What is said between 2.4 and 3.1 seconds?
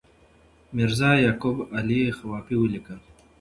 ولیکل.